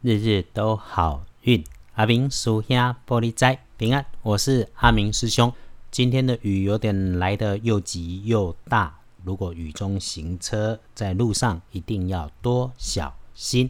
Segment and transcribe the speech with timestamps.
[0.00, 1.64] 日日都好运。
[1.94, 5.52] 阿明属下玻璃斋平安，我是阿明师兄。
[5.90, 13.68] 今天的雨有点来得又急又大，如果雨中行车，在路上一定要多小心。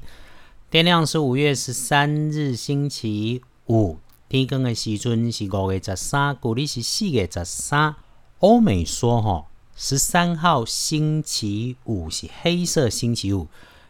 [0.70, 3.96] 天亮是五月十三日星期五，
[4.29, 7.96] 天光的时阵是五月十三，古历是四月十三。
[8.40, 13.48] 欧美说哈，十三号星期五是黑色星期五。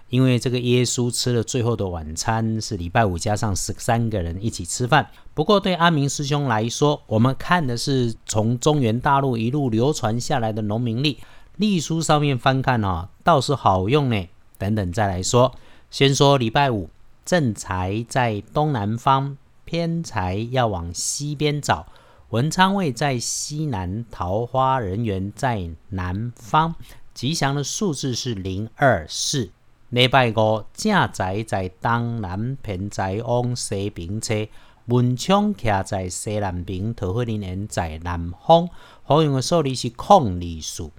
[0.08, 5.10] 因为这个耶稣吃了最后的晚餐是礼拜五，加上十三个人一起吃饭。
[5.34, 11.18] 不过对阿明师兄来说，我们看的是从中原大陆一路流传下来的农民历，
[11.56, 14.28] 历书上面翻看哦，倒是好用呢。
[14.56, 15.54] 等等再来说，
[15.90, 16.88] 先说礼拜五，
[17.24, 21.86] 正财在东南方，偏财要往西边找，
[22.30, 26.74] 文昌位在西南，桃花人缘在南方，
[27.12, 29.50] 吉祥的数字是零二四。
[29.90, 34.46] 礼拜五，正财在东南，偏财往西边车，
[34.84, 38.68] 文昌徛在西南边，桃花人缘在南方。
[39.02, 40.92] 好用的数字是空里数。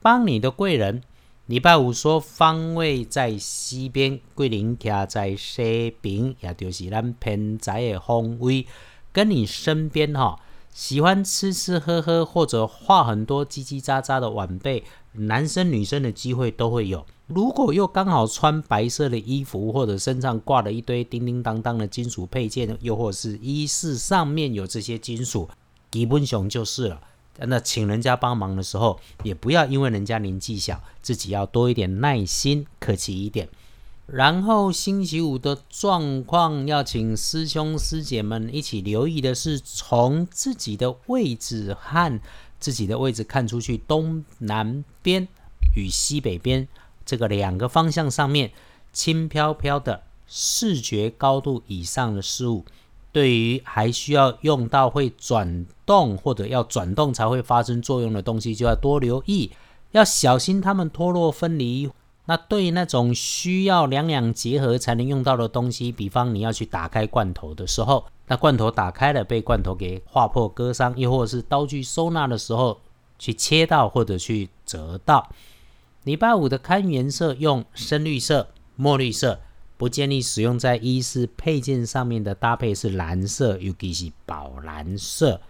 [0.00, 1.02] 帮你的贵人，
[1.44, 8.66] 礼拜五说方位在西边，桂林徛在西边，也就是咱偏财的方位。
[9.12, 10.40] 跟你身边哈，
[10.74, 17.06] 喜欢吃吃喝喝或者话很多、叽叽喳喳的晚辈，男生女生的机会都会有。
[17.28, 25.48] 如果又刚好穿白色的衣服，或者身上挂了一堆叮叮当当的金属配件，又或是衣饰上面有这些金属，
[25.92, 27.00] 基本上就是了。
[27.38, 33.48] 那请人家帮忙的时候，也不要因为人家年纪小，自己要多一点耐心，客气一点。
[34.06, 42.20] 然后星期五的状况，要请师兄师姐们一起留意的是，从自己的位置和
[42.60, 45.26] 自己的位置看出去，东南边
[45.74, 46.68] 与西北边。
[47.06, 48.52] 这个两个方向上面
[48.92, 52.64] 轻飘飘的视觉高度以上的事物，
[53.10, 59.50] 对于还需要用到会转动或者要转动才会发生作用的东西，就要多留意，
[59.92, 61.90] 要小心它们脱落分离。
[62.26, 72.80] 那对于那种需要两两结合才能用到的东西，比方你要去打开罐头的时候，那罐头打开了被罐头给划破割伤，又或是刀具收纳的时候
[73.18, 75.28] 去切到或者去折到。
[76.04, 79.40] 礼拜五的看颜色用深绿色、墨绿色，
[79.76, 85.40] 不建议使用在衣饰配件上面的搭配是蓝色，尤其是宝蓝色。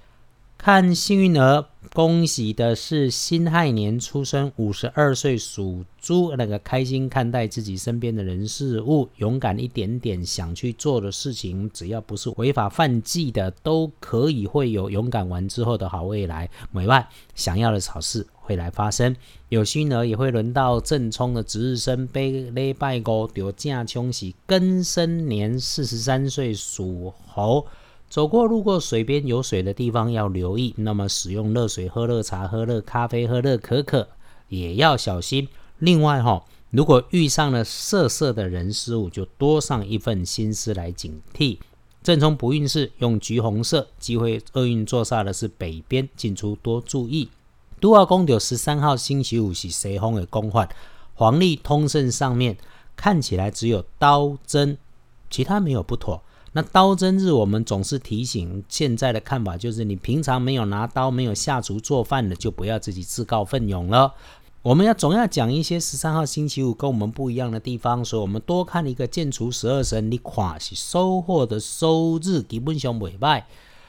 [0.65, 16.49] 看幸运儿，恭喜的是辛亥年出生，五十二岁属猪，那个开心看待自己身边的人事物，勇敢一点点，想去做的事情，只要不是违法犯纪的，都可以会有勇敢完之后的好未来。
[16.71, 19.15] 每外想要的好事会来发生，
[19.51, 27.67] 有幸儿也会轮到正冲的值日生，被礼拜五就正冲是庚申年，四十三岁属猴。
[28.09, 34.09] 走过路过水边有水的地方要留意，那么使用热水喝热茶、喝热咖啡、喝热可可
[34.49, 35.49] 也要小心。
[35.79, 41.59] 另外哈，如果遇上了色色的人事物，就多上一份心思来警惕。
[42.05, 47.31] 正冲不运势用橘红色，机会厄运坐煞的是北边，进出多注意。
[47.81, 50.69] 都二宫有十三号星期五是西风的宫患，
[51.15, 52.57] 黄历通胜上面
[52.95, 54.79] 看起来只有刀针，
[55.31, 56.23] 其他没有不妥。
[56.57, 64.15] 那刀针日，我们总是提醒，现在的看法就是，你平常没有拿刀、没有下厨做饭的，就不要自己自告奋勇了。
[64.63, 73.49] 我们要总要讲一些十三号星期五跟我们不一样的地方，所以我们多看一个建除十二神，你垮是收获的收日基本上尾拜。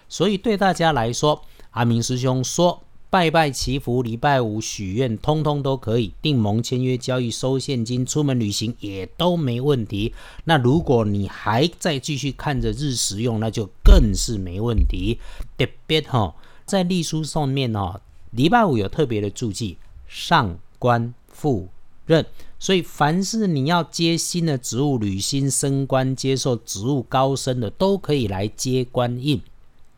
[0.10, 2.82] 所以对大家来说，阿明师兄说。
[3.16, 6.12] 拜拜祈福，礼拜五许愿，通通都可以。
[6.22, 10.14] 订盟签约交易，收现金，出门旅行也都没问题。
[10.44, 15.18] 那如果你还在继续看着日食用，那就更是没问题。
[15.58, 19.78] 特别哈，在历书上面哦，礼拜五有特别的注记，
[20.10, 21.70] 上官赴
[22.06, 22.26] 任。
[22.60, 29.42] 所以凡是你要接新的职务、履新升官、接受职务高升的，都可以来接官印。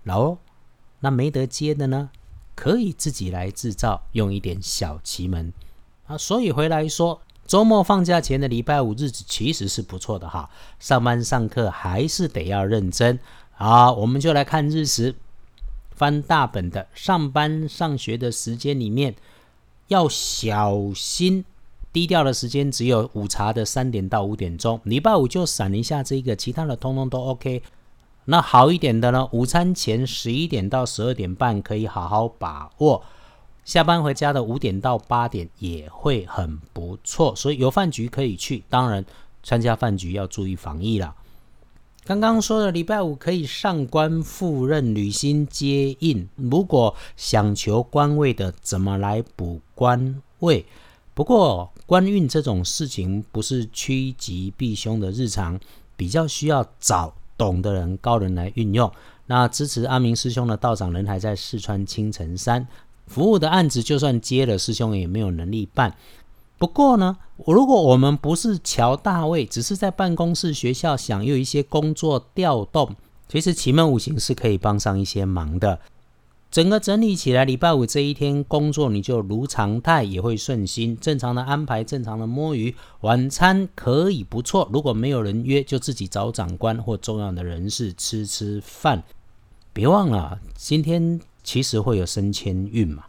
[0.05, 0.37] 哦，
[0.99, 2.11] 那没得接的呢？
[2.57, 5.53] 可以自己来制造，用一点小奇门
[6.07, 10.49] 啊，所以回来说，周末放假前的礼拜五日子其实是不错的哈。
[10.79, 13.19] 上班上课还是得要认真
[13.57, 13.91] 啊。
[13.91, 15.13] 我们就来看日时，
[15.91, 19.15] 翻大本的上班上学的时间里面
[19.89, 21.45] 要小心，
[21.93, 27.61] 低调的时间只有午茶的三点到五点钟，礼拜五就闪一下这个，其他的通通都 OK。
[28.29, 29.29] 那好一点的呢？
[29.31, 33.01] 午餐前十一点到十二点半可以好好把握，
[33.63, 38.65] 下班回家的五点到八点也会很不错，所以有饭局可以去。
[38.69, 39.05] 当然，
[39.43, 41.15] 参加饭局要注意防疫了。
[42.03, 46.27] 刚刚说的礼拜五可以上官赴任、履新接应。
[46.35, 50.65] 如果想求官位的，怎么来补官位？
[51.13, 55.57] 不过官运这种事情不是趋吉避凶的日常，
[55.95, 58.91] 比较需要找懂的人、高人来运用。
[59.27, 62.67] 那支持阿明师兄的道长人还在四川青城山，
[63.07, 65.95] 服务的案子就算接了，师兄也没有能力办。
[66.57, 72.95] 不过呢，如果我们不是乔大卫，只是在办公室、学校想有一些工作调动，
[73.27, 75.79] 其实奇门五行是可以帮上一些忙的。
[76.49, 84.69] 整个整理起来，礼拜五这一天工作你就如常态，也会顺心，正常的安排，正常的摸鱼，晚餐可以不错。
[84.71, 89.03] 如果没有人约，就自己找长官或重要的人士吃吃饭。
[89.73, 93.03] 别忘了，今天其实会有升迁运嘛。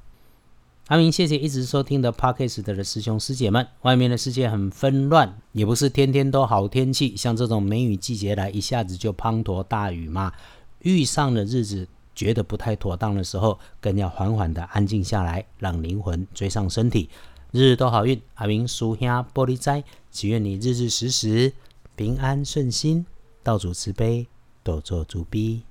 [0.88, 3.66] 阿明，谢谢一直收听的 Podcast 的师兄师姐们。
[3.82, 7.16] 外面的世界很纷乱，也不是天天都好天气。
[7.16, 10.32] 像这种梅雨季节来，一下子就滂沱大雨嘛。
[10.80, 11.86] 遇上的日子
[12.18, 17.08] 觉得不太妥当的时候，更要缓缓的安静下来，让灵魂追上身体。
[17.52, 21.52] 日日都好运，阿明书兄玻璃斋，祈愿你日日时时
[21.94, 23.06] 平安顺心，
[23.44, 24.26] 道主慈悲，
[24.64, 25.62] 多做主逼。